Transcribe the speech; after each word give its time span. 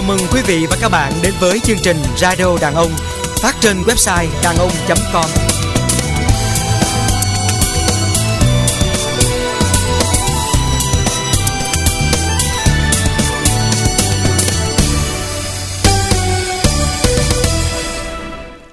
Chào 0.00 0.08
mừng 0.08 0.26
quý 0.32 0.40
vị 0.46 0.66
và 0.70 0.76
các 0.80 0.88
bạn 0.88 1.12
đến 1.22 1.32
với 1.40 1.60
chương 1.64 1.76
trình 1.82 1.96
Radio 2.16 2.58
Đàn 2.60 2.74
Ông 2.74 2.90
phát 3.42 3.56
trên 3.60 3.82
website 3.82 4.26
đàn 4.42 4.56
ông.com. 4.56 5.24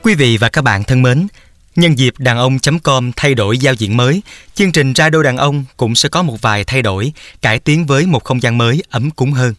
Quý 0.03 0.15
vị 0.15 0.37
và 0.37 0.49
các 0.49 0.61
bạn 0.61 0.83
thân 0.83 1.01
mến, 1.01 1.27
nhân 1.75 1.99
dịp 1.99 2.13
đàn 2.17 2.37
ông.com 2.37 3.11
thay 3.15 3.35
đổi 3.35 3.57
giao 3.57 3.73
diện 3.73 3.97
mới, 3.97 4.21
chương 4.53 4.71
trình 4.71 4.93
Radio 4.95 5.23
Đàn 5.23 5.37
Ông 5.37 5.65
cũng 5.77 5.95
sẽ 5.95 6.09
có 6.09 6.23
một 6.23 6.41
vài 6.41 6.63
thay 6.63 6.81
đổi, 6.81 7.13
cải 7.41 7.59
tiến 7.59 7.85
với 7.85 8.05
một 8.05 8.23
không 8.23 8.41
gian 8.41 8.57
mới 8.57 8.83
ấm 8.89 9.11
cúng 9.11 9.31
hơn. 9.31 9.53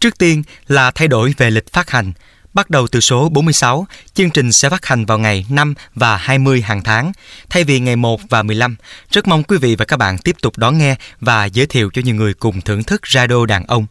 Trước 0.00 0.18
tiên 0.18 0.42
là 0.68 0.90
thay 0.90 1.08
đổi 1.08 1.34
về 1.36 1.50
lịch 1.50 1.72
phát 1.72 1.90
hành. 1.90 2.12
Bắt 2.54 2.70
đầu 2.70 2.86
từ 2.86 3.00
số 3.00 3.28
46, 3.28 3.86
chương 4.14 4.30
trình 4.30 4.52
sẽ 4.52 4.70
phát 4.70 4.86
hành 4.86 5.04
vào 5.04 5.18
ngày 5.18 5.46
5 5.50 5.74
và 5.94 6.16
20 6.16 6.62
hàng 6.62 6.82
tháng, 6.82 7.12
thay 7.50 7.64
vì 7.64 7.80
ngày 7.80 7.96
1 7.96 8.20
và 8.28 8.42
15. 8.42 8.76
Rất 9.10 9.28
mong 9.28 9.42
quý 9.42 9.58
vị 9.58 9.76
và 9.76 9.84
các 9.84 9.96
bạn 9.96 10.18
tiếp 10.18 10.36
tục 10.42 10.58
đón 10.58 10.78
nghe 10.78 10.96
và 11.20 11.44
giới 11.44 11.66
thiệu 11.66 11.90
cho 11.92 12.02
nhiều 12.04 12.14
người 12.14 12.34
cùng 12.34 12.60
thưởng 12.60 12.82
thức 12.82 13.06
radio 13.06 13.46
đàn 13.46 13.64
ông. 13.66 13.86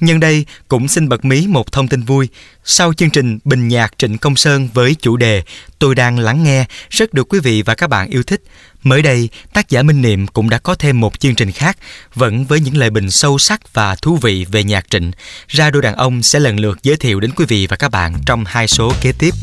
Nhân 0.00 0.20
đây 0.20 0.46
cũng 0.68 0.88
xin 0.88 1.08
bật 1.08 1.24
mí 1.24 1.46
một 1.46 1.72
thông 1.72 1.88
tin 1.88 2.02
vui. 2.02 2.28
Sau 2.64 2.94
chương 2.94 3.10
trình 3.10 3.38
Bình 3.44 3.68
nhạc 3.68 3.98
Trịnh 3.98 4.18
Công 4.18 4.36
Sơn 4.36 4.68
với 4.74 4.96
chủ 5.00 5.16
đề 5.16 5.42
Tôi 5.78 5.94
đang 5.94 6.18
lắng 6.18 6.44
nghe 6.44 6.64
rất 6.90 7.14
được 7.14 7.28
quý 7.28 7.38
vị 7.40 7.62
và 7.62 7.74
các 7.74 7.86
bạn 7.86 8.08
yêu 8.08 8.22
thích. 8.22 8.42
Mới 8.84 9.02
đây, 9.02 9.28
tác 9.52 9.70
giả 9.70 9.82
Minh 9.82 10.02
Niệm 10.02 10.26
cũng 10.26 10.50
đã 10.50 10.58
có 10.58 10.74
thêm 10.74 11.00
một 11.00 11.20
chương 11.20 11.34
trình 11.34 11.52
khác, 11.52 11.76
vẫn 12.14 12.44
với 12.44 12.60
những 12.60 12.76
lời 12.76 12.90
bình 12.90 13.10
sâu 13.10 13.38
sắc 13.38 13.74
và 13.74 13.94
thú 13.94 14.16
vị 14.16 14.46
về 14.50 14.64
nhạc 14.64 14.90
trịnh. 14.90 15.12
Ra 15.48 15.70
đôi 15.70 15.82
đàn 15.82 15.94
ông 15.94 16.22
sẽ 16.22 16.40
lần 16.40 16.60
lượt 16.60 16.78
giới 16.82 16.96
thiệu 16.96 17.20
đến 17.20 17.30
quý 17.36 17.44
vị 17.48 17.66
và 17.66 17.76
các 17.76 17.90
bạn 17.90 18.14
trong 18.26 18.44
hai 18.46 18.68
số 18.68 18.92
kế 19.00 19.12
tiếp. 19.18 19.34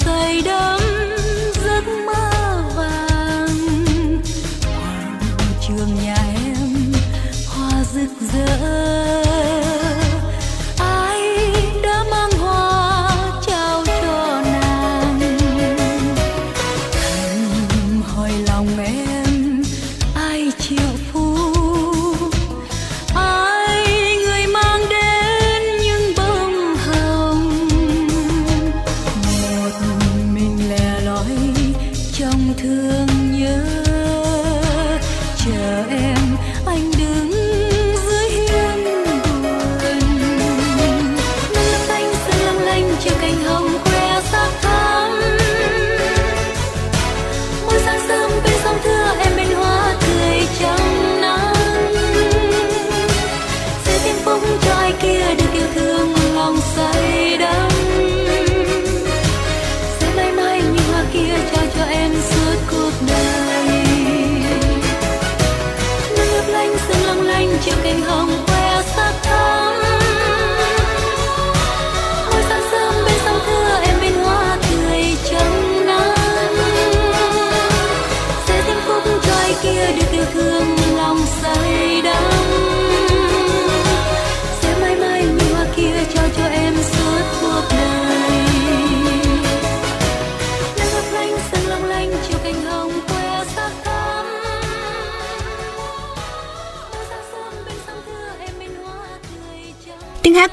Say 0.00 0.42
đắm 0.44 0.71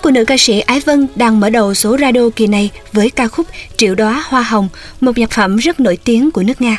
của 0.10 0.14
nữ 0.14 0.26
ca 0.26 0.38
sĩ 0.38 0.60
Ái 0.60 0.80
Vân 0.80 1.08
đang 1.16 1.40
mở 1.40 1.50
đầu 1.50 1.74
số 1.74 1.98
radio 1.98 2.30
kỳ 2.36 2.48
này 2.48 2.70
với 2.94 3.10
ca 3.10 3.28
khúc 3.28 3.48
Triệu 3.78 3.96
đóa 3.96 4.24
hoa 4.28 4.42
hồng, 4.42 4.70
một 5.02 5.18
nhạc 5.18 5.32
phẩm 5.32 5.58
rất 5.58 5.80
nổi 5.80 5.98
tiếng 6.04 6.32
của 6.32 6.44
nước 6.44 6.62
Nga. 6.62 6.78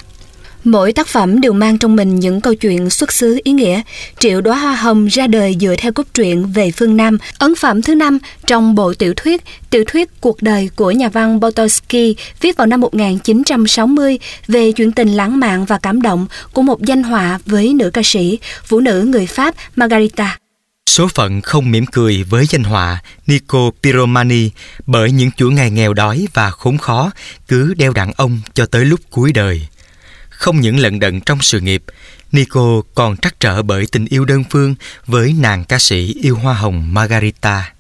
Mỗi 0.64 0.92
tác 0.92 1.06
phẩm 1.06 1.40
đều 1.40 1.52
mang 1.52 1.78
trong 1.78 1.96
mình 1.96 2.20
những 2.20 2.40
câu 2.40 2.54
chuyện 2.54 2.90
xuất 2.90 3.12
xứ 3.12 3.40
ý 3.44 3.52
nghĩa. 3.52 3.82
Triệu 4.18 4.40
đóa 4.40 4.58
hoa 4.58 4.74
hồng 4.74 5.06
ra 5.06 5.26
đời 5.26 5.56
dựa 5.60 5.74
theo 5.78 5.92
cốt 5.92 6.06
truyện 6.14 6.46
về 6.46 6.70
phương 6.70 6.96
Nam, 6.96 7.18
ấn 7.38 7.54
phẩm 7.54 7.82
thứ 7.82 7.94
năm 7.94 8.18
trong 8.46 8.74
bộ 8.74 8.94
tiểu 8.94 9.14
thuyết 9.16 9.42
Tiểu 9.70 9.84
thuyết 9.86 10.20
cuộc 10.20 10.42
đời 10.42 10.70
của 10.76 10.90
nhà 10.90 11.08
văn 11.08 11.40
Botosky 11.40 12.16
viết 12.40 12.56
vào 12.56 12.66
năm 12.66 12.80
1960 12.80 14.18
về 14.48 14.72
chuyện 14.72 14.92
tình 14.92 15.08
lãng 15.08 15.40
mạn 15.40 15.64
và 15.64 15.78
cảm 15.78 16.02
động 16.02 16.26
của 16.52 16.62
một 16.62 16.82
danh 16.82 17.02
họa 17.02 17.38
với 17.46 17.74
nữ 17.74 17.90
ca 17.90 18.02
sĩ, 18.04 18.38
phụ 18.64 18.80
nữ 18.80 19.02
người 19.02 19.26
Pháp 19.26 19.54
Margarita. 19.76 20.39
Số 20.90 21.08
phận 21.08 21.40
không 21.40 21.70
mỉm 21.70 21.86
cười 21.86 22.22
với 22.22 22.46
danh 22.46 22.64
họa 22.64 23.02
Nico 23.26 23.70
Piromani 23.82 24.50
bởi 24.86 25.12
những 25.12 25.30
chuỗi 25.32 25.52
ngày 25.52 25.70
nghèo 25.70 25.94
đói 25.94 26.26
và 26.34 26.50
khốn 26.50 26.78
khó 26.78 27.10
cứ 27.48 27.74
đeo 27.74 27.92
đặng 27.92 28.12
ông 28.16 28.40
cho 28.54 28.66
tới 28.66 28.84
lúc 28.84 29.00
cuối 29.10 29.32
đời. 29.32 29.66
Không 30.28 30.60
những 30.60 30.78
lận 30.78 31.00
đận 31.00 31.20
trong 31.20 31.38
sự 31.40 31.60
nghiệp, 31.60 31.84
Nico 32.32 32.82
còn 32.94 33.16
trắc 33.16 33.40
trở 33.40 33.62
bởi 33.62 33.86
tình 33.92 34.04
yêu 34.04 34.24
đơn 34.24 34.44
phương 34.50 34.74
với 35.06 35.32
nàng 35.32 35.64
ca 35.64 35.78
sĩ 35.78 36.14
yêu 36.22 36.36
hoa 36.36 36.54
hồng 36.54 36.94
Margarita. 36.94 37.72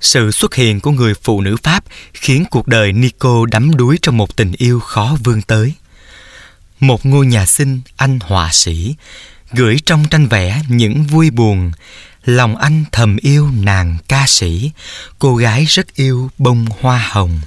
Sự 0.00 0.30
xuất 0.30 0.54
hiện 0.54 0.80
của 0.80 0.90
người 0.90 1.14
phụ 1.22 1.40
nữ 1.40 1.56
Pháp 1.62 1.84
khiến 2.12 2.44
cuộc 2.50 2.68
đời 2.68 2.92
Nico 2.92 3.46
đắm 3.50 3.76
đuối 3.76 3.98
trong 4.02 4.16
một 4.16 4.36
tình 4.36 4.52
yêu 4.58 4.80
khó 4.80 5.16
vươn 5.24 5.42
tới. 5.42 5.72
Một 6.80 7.06
ngôi 7.06 7.26
nhà 7.26 7.46
xinh 7.46 7.80
anh 7.96 8.18
họa 8.20 8.50
sĩ 8.52 8.94
gửi 9.52 9.76
trong 9.86 10.04
tranh 10.10 10.26
vẽ 10.26 10.62
những 10.68 11.04
vui 11.04 11.30
buồn, 11.30 11.72
lòng 12.24 12.56
anh 12.56 12.84
thầm 12.92 13.16
yêu 13.16 13.48
nàng 13.62 13.96
ca 14.08 14.24
sĩ, 14.26 14.70
cô 15.18 15.36
gái 15.36 15.64
rất 15.68 15.94
yêu 15.94 16.30
bông 16.38 16.66
hoa 16.80 17.08
hồng. 17.10 17.40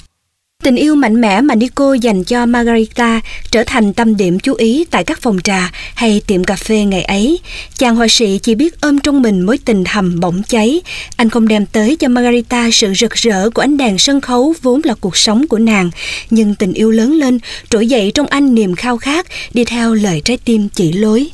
Tình 0.64 0.76
yêu 0.76 0.96
mạnh 0.96 1.22
mẽ 1.22 1.42
mà 1.42 1.56
Nico 1.56 1.94
dành 1.94 2.24
cho 2.24 2.46
Margarita 2.46 3.22
trở 3.52 3.64
thành 3.64 3.94
tâm 3.94 4.18
điểm 4.18 4.40
chú 4.40 4.54
ý 4.54 4.86
tại 4.92 5.04
các 5.04 5.22
phòng 5.22 5.40
trà 5.44 5.72
hay 5.96 6.22
tiệm 6.28 6.44
cà 6.44 6.56
phê 6.56 6.78
ngày 6.78 7.04
ấy. 7.04 7.40
Chàng 7.78 7.96
họa 7.96 8.08
sĩ 8.08 8.40
chỉ 8.44 8.56
biết 8.56 8.82
ôm 8.82 9.00
trong 9.00 9.22
mình 9.22 9.42
mối 9.42 9.58
tình 9.66 9.84
hầm 9.88 10.20
bỗng 10.20 10.44
cháy. 10.44 10.82
Anh 11.16 11.30
không 11.30 11.48
đem 11.48 11.66
tới 11.66 11.96
cho 11.96 12.08
Margarita 12.08 12.70
sự 12.72 12.94
rực 12.94 13.14
rỡ 13.14 13.50
của 13.50 13.62
ánh 13.62 13.78
đèn 13.78 13.98
sân 13.98 14.22
khấu 14.22 14.54
vốn 14.62 14.82
là 14.84 14.94
cuộc 14.94 15.18
sống 15.18 15.48
của 15.48 15.60
nàng. 15.60 15.90
Nhưng 16.30 16.56
tình 16.56 16.74
yêu 16.74 16.92
lớn 16.92 17.14
lên, 17.14 17.40
trỗi 17.70 17.88
dậy 17.88 18.12
trong 18.14 18.28
anh 18.28 18.56
niềm 18.56 18.76
khao 18.76 18.98
khát, 18.98 19.28
đi 19.54 19.66
theo 19.66 19.94
lời 19.94 20.22
trái 20.26 20.38
tim 20.38 20.70
chỉ 20.70 20.92
lối 20.92 21.30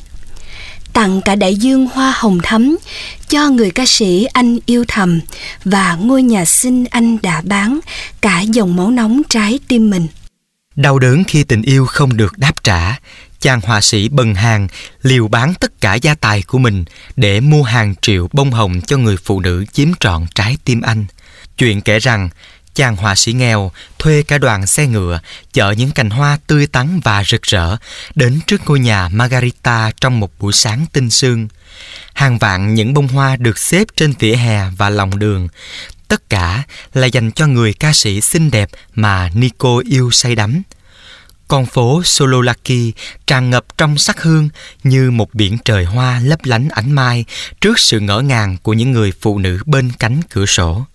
tặng 0.94 1.20
cả 1.24 1.36
đại 1.36 1.54
dương 1.54 1.86
hoa 1.86 2.14
hồng 2.16 2.38
thắm 2.42 2.76
cho 3.28 3.50
người 3.50 3.70
ca 3.70 3.86
sĩ 3.86 4.24
anh 4.24 4.58
yêu 4.66 4.84
thầm 4.88 5.20
và 5.64 5.94
ngôi 5.94 6.22
nhà 6.22 6.44
xinh 6.44 6.84
anh 6.90 7.18
đã 7.22 7.42
bán 7.44 7.80
cả 8.20 8.40
dòng 8.40 8.76
máu 8.76 8.90
nóng 8.90 9.22
trái 9.28 9.58
tim 9.68 9.90
mình. 9.90 10.06
Đau 10.76 10.98
đớn 10.98 11.24
khi 11.24 11.44
tình 11.44 11.62
yêu 11.62 11.86
không 11.86 12.16
được 12.16 12.38
đáp 12.38 12.64
trả, 12.64 12.98
chàng 13.40 13.60
họa 13.60 13.80
sĩ 13.80 14.08
bần 14.08 14.34
hàng 14.34 14.68
liều 15.02 15.28
bán 15.28 15.54
tất 15.54 15.80
cả 15.80 15.94
gia 15.94 16.14
tài 16.14 16.42
của 16.42 16.58
mình 16.58 16.84
để 17.16 17.40
mua 17.40 17.62
hàng 17.62 17.94
triệu 18.02 18.28
bông 18.32 18.50
hồng 18.50 18.80
cho 18.86 18.96
người 18.96 19.16
phụ 19.16 19.40
nữ 19.40 19.64
chiếm 19.72 19.88
trọn 20.00 20.26
trái 20.34 20.56
tim 20.64 20.80
anh. 20.80 21.04
Chuyện 21.58 21.80
kể 21.80 21.98
rằng 21.98 22.28
chàng 22.74 22.96
họa 22.96 23.14
sĩ 23.14 23.32
nghèo, 23.32 23.72
thuê 23.98 24.22
cả 24.22 24.38
đoàn 24.38 24.66
xe 24.66 24.86
ngựa, 24.86 25.20
chở 25.52 25.70
những 25.70 25.90
cành 25.90 26.10
hoa 26.10 26.38
tươi 26.46 26.66
tắn 26.66 27.00
và 27.04 27.24
rực 27.24 27.42
rỡ 27.42 27.76
đến 28.14 28.40
trước 28.46 28.60
ngôi 28.66 28.80
nhà 28.80 29.08
Margarita 29.08 29.90
trong 30.00 30.20
một 30.20 30.30
buổi 30.38 30.52
sáng 30.52 30.86
tinh 30.92 31.10
sương. 31.10 31.48
Hàng 32.14 32.38
vạn 32.38 32.74
những 32.74 32.94
bông 32.94 33.08
hoa 33.08 33.36
được 33.36 33.58
xếp 33.58 33.86
trên 33.96 34.14
vỉa 34.18 34.34
hè 34.34 34.70
và 34.76 34.90
lòng 34.90 35.18
đường. 35.18 35.48
Tất 36.08 36.30
cả 36.30 36.62
là 36.94 37.06
dành 37.06 37.30
cho 37.30 37.46
người 37.46 37.72
ca 37.72 37.92
sĩ 37.92 38.20
xinh 38.20 38.50
đẹp 38.50 38.68
mà 38.94 39.30
Nico 39.34 39.82
yêu 39.90 40.10
say 40.10 40.34
đắm. 40.34 40.62
Con 41.48 41.66
phố 41.66 42.02
Sololaki 42.04 42.92
tràn 43.26 43.50
ngập 43.50 43.64
trong 43.78 43.98
sắc 43.98 44.22
hương 44.22 44.48
như 44.84 45.10
một 45.10 45.34
biển 45.34 45.58
trời 45.64 45.84
hoa 45.84 46.20
lấp 46.20 46.44
lánh 46.44 46.68
ánh 46.68 46.92
mai 46.92 47.24
trước 47.60 47.78
sự 47.78 48.00
ngỡ 48.00 48.20
ngàng 48.20 48.56
của 48.62 48.72
những 48.72 48.92
người 48.92 49.12
phụ 49.20 49.38
nữ 49.38 49.62
bên 49.66 49.92
cánh 49.98 50.20
cửa 50.30 50.46
sổ. 50.46 50.86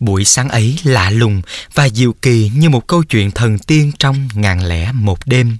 Buổi 0.00 0.24
sáng 0.24 0.48
ấy 0.48 0.78
lạ 0.84 1.10
lùng 1.10 1.42
và 1.74 1.88
diệu 1.88 2.12
kỳ 2.12 2.50
như 2.54 2.70
một 2.70 2.86
câu 2.86 3.02
chuyện 3.02 3.30
thần 3.30 3.58
tiên 3.58 3.92
trong 3.98 4.28
ngàn 4.34 4.66
lẻ 4.66 4.92
một 4.92 5.18
đêm. 5.26 5.56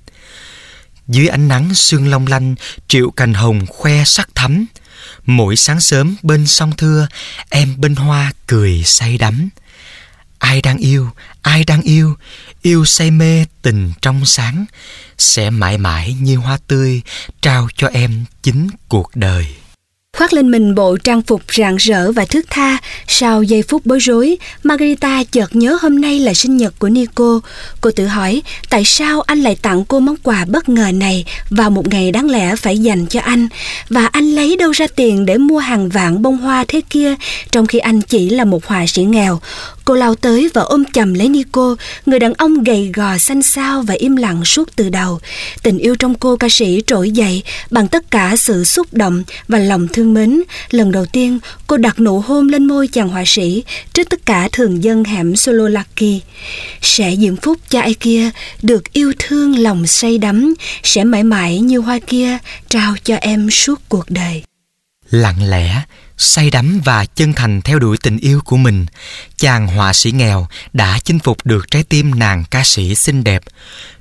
Dưới 1.09 1.29
ánh 1.29 1.49
nắng 1.49 1.75
sương 1.75 2.09
long 2.09 2.27
lanh, 2.27 2.55
triệu 2.89 3.11
cành 3.11 3.35
hồng 3.35 3.67
khoe 3.67 4.05
sắc 4.05 4.29
thắm. 4.35 4.67
Mỗi 5.27 5.57
sáng 5.57 5.81
sớm 5.81 6.17
bên 6.23 6.47
sông 6.47 6.73
thưa, 6.77 7.07
em 7.51 7.75
bên 7.81 7.95
hoa 7.95 8.33
cười 8.47 8.83
say 8.85 9.19
đắm. 9.19 9.49
Ai 10.39 10.63
đang 10.63 10.79
yêu, 10.79 11.11
ai 11.43 11.65
đang 11.65 11.83
yêu, 11.83 12.17
yêu 12.63 12.85
say 12.85 13.11
mê 13.11 13.45
tình 13.63 13.93
trong 14.03 14.27
sáng, 14.27 14.65
sẽ 15.19 15.51
mãi 15.51 15.79
mãi 15.79 16.17
như 16.21 16.37
hoa 16.37 16.59
tươi 16.67 17.03
trao 17.43 17.69
cho 17.77 17.89
em 17.89 18.25
chính 18.43 18.69
cuộc 18.89 19.11
đời. 19.15 19.47
Khoác 20.25 20.33
lên 20.33 20.51
mình 20.51 20.75
bộ 20.75 20.97
trang 20.97 21.23
phục 21.23 21.43
rạng 21.57 21.77
rỡ 21.77 22.13
và 22.13 22.25
thước 22.25 22.41
tha, 22.51 22.79
sau 23.09 23.43
giây 23.43 23.63
phút 23.63 23.87
bối 23.87 23.99
rối, 23.99 24.37
Margarita 24.63 25.25
chợt 25.25 25.57
nhớ 25.57 25.79
hôm 25.83 26.01
nay 26.01 26.21
là 26.21 26.35
sinh 26.35 26.57
nhật 26.57 26.75
của 26.79 26.89
Nico. 26.89 27.41
Cô 27.81 27.91
tự 27.91 28.07
hỏi 28.07 28.43
tại 28.71 28.85
sao 28.85 29.21
anh 29.21 29.41
lại 29.41 29.57
tặng 29.63 29.85
cô 29.85 30.01
món 30.01 30.17
quà 30.23 30.45
bất 30.45 30.69
ngờ 30.69 30.93
này 30.95 31.25
vào 31.51 31.71
một 31.71 31.89
ngày 31.89 32.13
đáng 32.13 32.31
lẽ 32.31 32.57
phải 32.57 32.79
dành 32.79 33.07
cho 33.07 33.21
anh, 33.21 33.49
và 33.89 34.07
anh 34.07 34.31
lấy 34.31 34.57
đâu 34.57 34.71
ra 34.71 34.87
tiền 34.97 35.27
để 35.27 35.39
mua 35.39 35.59
hàng 35.59 35.89
vạn 35.89 36.23
bông 36.23 36.37
hoa 36.37 36.65
thế 36.69 36.81
kia, 36.91 37.15
trong 37.51 37.67
khi 37.67 37.79
anh 37.79 38.01
chỉ 38.01 38.31
là 38.31 38.45
một 38.45 38.67
họa 38.67 38.87
sĩ 38.87 39.03
nghèo. 39.03 39.41
Cô 39.85 39.95
lao 39.95 40.15
tới 40.15 40.51
và 40.55 40.63
ôm 40.63 40.85
chầm 40.93 41.15
lấy 41.15 41.29
Nico, 41.29 41.77
người 42.07 42.19
đàn 42.19 42.35
ông 42.35 42.65
gầy 42.65 42.91
gò 42.95 43.19
xanh 43.19 43.43
xao 43.43 43.83
và 43.83 43.95
im 43.95 44.17
lặng 44.17 44.45
suốt 44.45 44.77
từ 44.77 44.91
đầu. 44.91 45.21
Tình 45.63 45.79
yêu 45.79 45.97
trong 45.97 46.15
cô 46.15 46.37
ca 46.37 46.49
sĩ 46.49 46.83
trỗi 46.87 47.11
dậy 47.11 47.43
bằng 47.71 47.89
tất 47.89 48.11
cả 48.11 48.37
sự 48.37 48.65
xúc 48.65 48.87
động 48.93 49.23
và 49.49 49.59
lòng 49.59 49.89
thương 49.89 50.15
mến. 50.15 50.43
Lần 50.71 50.93
đầu 50.93 51.07
tiên, 51.07 51.39
cô 51.67 51.77
đặt 51.77 52.01
nụ 52.01 52.21
hôn 52.21 52.49
lên 52.49 52.67
môi 52.67 52.89
chàng 52.89 53.09
họa 53.09 53.23
sĩ 53.27 53.65
trước 53.93 54.11
tất 54.11 54.27
cả 54.27 54.49
thường 54.53 54.85
dân 54.85 55.05
hẻm 55.05 55.37
Sololaki. 55.37 56.21
Sẽ 56.83 57.17
diễm 57.17 57.37
phúc 57.37 57.59
cho 57.71 57.81
ai 57.81 57.95
kia 57.95 58.31
được 58.63 58.93
yêu 58.93 59.13
thương 59.19 59.59
lòng 59.59 59.87
say 59.87 60.19
đắm, 60.19 60.55
sẽ 60.83 61.05
mãi 61.05 61.23
mãi 61.23 61.61
như 61.61 61.79
hoa 61.79 61.99
kia 62.07 62.39
trao 62.69 62.95
cho 63.05 63.17
em 63.17 63.51
suốt 63.51 63.81
cuộc 63.89 64.11
đời. 64.11 64.43
Lặng 65.11 65.51
lẽ, 65.51 65.83
say 66.19 66.51
đắm 66.51 66.81
và 66.85 67.05
chân 67.05 67.33
thành 67.33 67.63
theo 67.63 67.79
đuổi 67.79 67.97
tình 68.03 68.17
yêu 68.17 68.41
của 68.45 68.57
mình, 68.57 68.87
chàng 69.37 69.67
họa 69.67 69.93
sĩ 69.93 70.13
nghèo 70.13 70.47
đã 70.73 70.99
chinh 71.05 71.19
phục 71.19 71.39
được 71.47 71.71
trái 71.71 71.83
tim 71.83 72.19
nàng 72.19 72.45
ca 72.51 72.65
sĩ 72.65 72.95
xinh 72.95 73.25
đẹp. 73.25 73.43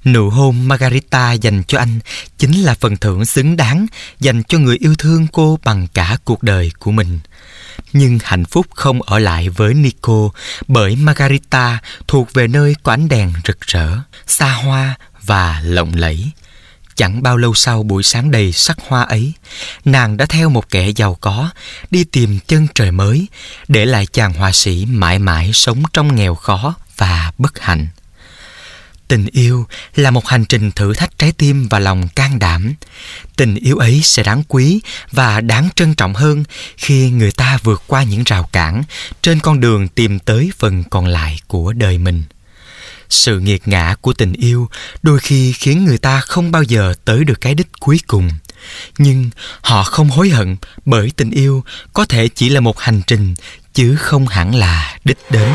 Nụ 0.05 0.29
hôn 0.29 0.67
Margarita 0.67 1.32
dành 1.32 1.63
cho 1.67 1.79
anh 1.79 2.00
chính 2.38 2.62
là 2.62 2.75
phần 2.79 2.98
thưởng 2.98 3.25
xứng 3.25 3.58
đáng 3.58 3.86
dành 4.20 4.43
cho 4.43 4.58
người 4.58 4.77
yêu 4.77 4.96
thương 4.98 5.27
cô 5.32 5.60
bằng 5.63 5.88
cả 5.93 6.17
cuộc 6.25 6.43
đời 6.43 6.72
của 6.79 6.91
mình. 6.91 7.20
Nhưng 7.93 8.20
hạnh 8.24 8.46
phúc 8.46 8.67
không 8.75 9.01
ở 9.01 9.20
lại 9.20 9.50
với 9.50 9.74
Nico 9.74 10.29
bởi 10.67 10.96
Margarita 10.96 11.79
thuộc 12.08 12.34
về 12.34 12.48
nơi 12.48 12.75
có 12.84 12.91
ánh 12.91 13.10
đèn 13.10 13.34
rực 13.48 13.62
rỡ, 13.62 13.98
xa 14.27 14.51
hoa 14.51 14.96
và 15.22 15.62
lộng 15.63 15.93
lẫy. 15.96 16.32
Chẳng 16.95 17.23
bao 17.23 17.38
lâu 17.38 17.53
sau 17.53 17.83
buổi 17.83 18.03
sáng 18.03 18.31
đầy 18.31 18.51
sắc 18.51 18.77
hoa 18.88 19.01
ấy, 19.01 19.33
nàng 19.85 20.17
đã 20.17 20.25
theo 20.25 20.50
một 20.50 20.69
kẻ 20.69 20.89
giàu 20.89 21.17
có 21.21 21.50
đi 21.91 22.03
tìm 22.03 22.39
chân 22.47 22.67
trời 22.75 22.91
mới, 22.91 23.27
để 23.67 23.85
lại 23.85 24.05
chàng 24.05 24.33
họa 24.33 24.51
sĩ 24.51 24.85
mãi 24.85 25.19
mãi 25.19 25.51
sống 25.53 25.83
trong 25.93 26.15
nghèo 26.15 26.35
khó 26.35 26.75
và 26.97 27.31
bất 27.38 27.59
hạnh. 27.59 27.88
Tình 29.07 29.25
yêu 29.31 29.65
là 29.95 30.12
một 30.12 30.27
hành 30.27 30.45
trình 30.45 30.71
thử 30.71 30.93
thách 30.93 31.17
trái 31.17 31.31
tim 31.31 31.67
và 31.67 31.79
lòng 31.79 32.07
can 32.07 32.39
đảm. 32.39 32.73
Tình 33.35 33.55
yêu 33.55 33.77
ấy 33.77 34.01
sẽ 34.03 34.23
đáng 34.23 34.43
quý 34.47 34.81
và 35.12 35.41
đáng 35.41 35.69
trân 35.75 35.95
trọng 35.95 36.13
hơn 36.13 36.43
khi 36.77 37.09
người 37.09 37.31
ta 37.31 37.57
vượt 37.63 37.83
qua 37.88 38.03
những 38.03 38.23
rào 38.23 38.50
cản 38.51 38.83
trên 39.21 39.39
con 39.39 39.59
đường 39.59 39.88
tìm 39.88 40.19
tới 40.19 40.51
phần 40.57 40.83
còn 40.83 41.05
lại 41.05 41.39
của 41.47 41.73
đời 41.73 41.97
mình 41.97 42.23
sự 43.13 43.39
nghiệt 43.39 43.67
ngã 43.67 43.96
của 44.01 44.13
tình 44.13 44.34
yêu 44.34 44.70
đôi 45.03 45.20
khi 45.20 45.53
khiến 45.53 45.86
người 45.86 45.98
ta 45.98 46.22
không 46.22 46.51
bao 46.51 46.63
giờ 46.63 46.93
tới 47.05 47.24
được 47.24 47.41
cái 47.41 47.55
đích 47.55 47.67
cuối 47.79 48.00
cùng. 48.08 48.29
Nhưng 48.98 49.29
họ 49.62 49.84
không 49.84 50.10
hối 50.10 50.29
hận 50.29 50.55
bởi 50.86 51.12
tình 51.15 51.32
yêu 51.32 51.63
có 51.93 52.05
thể 52.05 52.27
chỉ 52.27 52.50
là 52.50 52.60
một 52.60 52.79
hành 52.79 53.01
trình, 53.08 53.36
chứ 53.74 53.96
không 53.96 54.27
hẳn 54.27 54.55
là 54.55 54.98
đích 55.05 55.17
đến. 55.29 55.50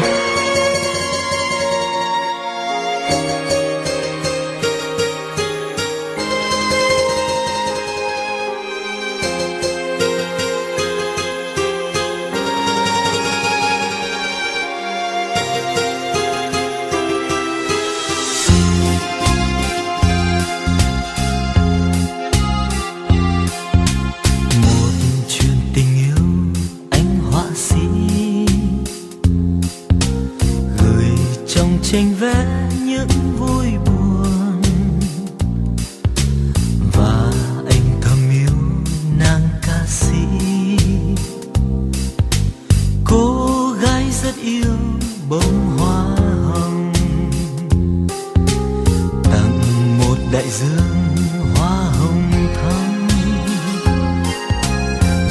Dương, 50.50 51.16
hoa 51.54 51.90
hồng 52.00 52.32
thắm. 52.54 53.08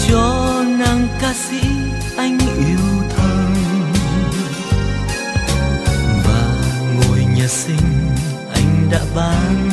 Cho 0.07 0.63
nàng 0.79 1.07
ca 1.21 1.33
sĩ 1.33 1.59
anh 2.17 2.38
yêu 2.57 3.03
thầm. 3.17 3.53
Và 6.25 6.53
ngôi 6.95 7.25
nhà 7.38 7.47
sinh 7.47 8.15
anh 8.53 8.89
đã 8.91 9.01
bán 9.15 9.69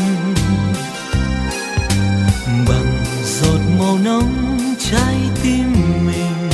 bằng 2.69 3.05
giọt 3.25 3.61
màu 3.79 3.99
nóng 4.05 4.59
trái 4.91 5.17
tim 5.43 5.73
mình. 6.07 6.51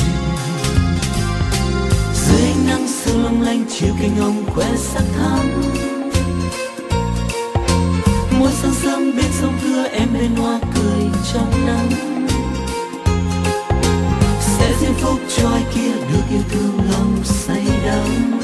Dưới 2.13 2.51
nắng 2.67 2.87
sương 2.87 3.23
long 3.23 3.41
lanh 3.41 3.65
chiều 3.69 3.93
cánh 4.01 4.19
ông 4.19 4.45
khoe 4.55 4.75
sắc 4.77 5.03
thắm. 5.17 5.90
Bên 10.21 10.35
hoa 10.35 10.59
cười 10.75 11.03
trong 11.33 11.65
nắng. 11.65 11.89
Sẽ 14.41 14.73
diễm 14.81 14.93
phúc 14.93 15.19
cho 15.37 15.49
ai 15.49 15.63
kia 15.75 15.91
được 15.91 16.23
yêu 16.31 16.41
thương 16.49 16.79
lòng 16.91 17.17
say 17.23 17.65
đắm. 17.85 18.39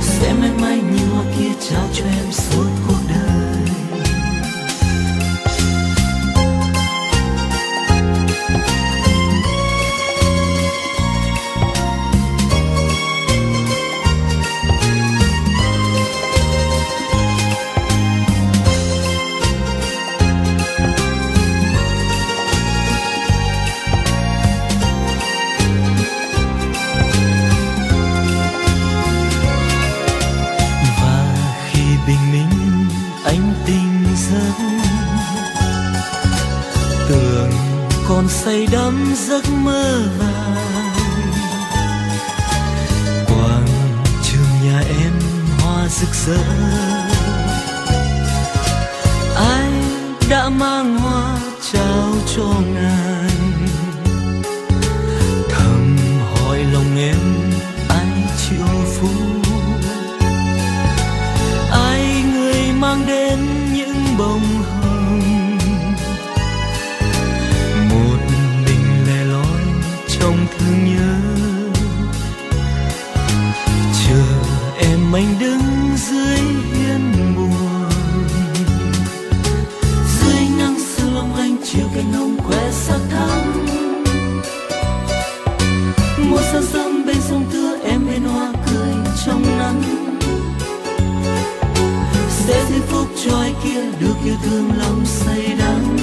Sẽ 0.00 0.32
mãi 0.40 0.50
mãi 0.60 0.78
như 0.92 1.06
hoa 1.12 1.24
kia 1.38 1.50
trao 1.70 1.88
cho 1.94 2.04
em 2.04 2.32
suốt 2.32 2.75
còn 38.08 38.28
say 38.28 38.66
đắm 38.72 39.14
giấc 39.16 39.42
mơ 39.50 40.08
vàng 40.18 40.94
quảng 43.26 43.66
trường 44.22 44.64
nhà 44.64 44.78
em 44.78 45.12
hoa 45.58 45.88
rực 45.88 46.14
rỡ. 46.26 46.42
Ai 49.36 49.72
đã 50.30 50.48
mang 50.48 50.98
hoa 50.98 51.38
trao 51.72 52.12
cho 52.36 52.54
nàng 52.74 53.28
thầm 55.48 55.96
hỏi 56.34 56.58
lòng 56.72 56.98
em, 56.98 57.50
ai 57.88 58.06
chịu 58.38 58.66
phú 59.00 59.08
ai 61.70 62.22
người 62.34 62.72
mang 62.80 63.06
đến 63.06 63.38
những 63.72 64.04
bông 64.18 64.45
cho 93.26 93.38
ai 93.38 93.54
kia 93.64 93.82
được 94.00 94.14
yêu 94.24 94.34
thương 94.42 94.70
lòng 94.78 95.06
say 95.06 95.56
đắm. 95.58 95.96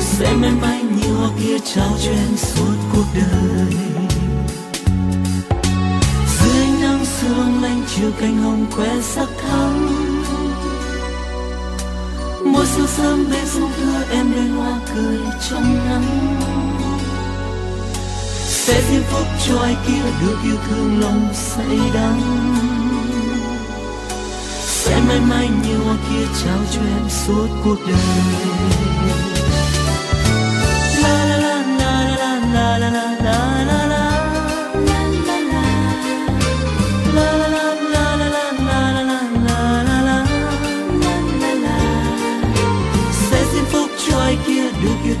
Sẽ 0.00 0.32
mãi 0.32 0.52
mãi 0.62 0.82
như 0.82 1.14
hoa 1.14 1.30
kia 1.42 1.58
trao 1.74 1.90
cho 2.04 2.10
em 2.10 2.36
suốt 2.36 2.74
cuộc 2.92 3.04
đời. 3.14 3.74
Dưới 6.38 6.66
nắng 6.80 7.04
sương 7.04 7.62
lanh 7.62 7.82
chiều 7.94 8.10
cánh 8.20 8.36
hồng 8.36 8.66
khoe 8.70 9.00
sắc 9.02 9.28
thắm. 9.42 9.88
Mùa 12.44 12.64
xuân 12.76 12.86
sớm 12.86 13.26
bên 13.30 13.46
sông 13.46 13.70
thưa 13.76 14.04
em 14.10 14.32
bên 14.32 14.48
hoa 14.48 14.80
cười 14.94 15.18
trong 15.50 15.78
nắng. 15.88 16.36
Sẽ 18.46 18.82
diễm 18.90 19.02
phúc 19.02 19.26
cho 19.46 19.58
ai 19.58 19.76
kia 19.86 20.26
được 20.26 20.36
yêu 20.44 20.56
thương 20.68 21.00
lòng 21.00 21.28
say 21.34 21.78
đắm 21.94 22.20
em 25.14 25.30
anh 25.30 25.62
như 25.62 25.78
hoa 25.78 25.96
kia 26.08 26.26
trao 26.44 26.58
cho 26.72 26.80
em 26.80 27.08
suốt 27.08 27.48
cuộc 27.64 27.78
đời. 27.88 27.96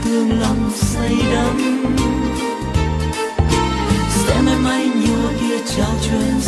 Thương 0.04 0.40
lòng 0.40 0.70
say 0.74 1.16
đắm. 1.32 1.84
Sẽ 4.26 4.40
mãi 4.42 4.56
mãi 4.56 4.86
nhớ 4.94 5.28
kia 5.40 5.58
trao 5.76 5.94
cho 6.02 6.12
em 6.12 6.40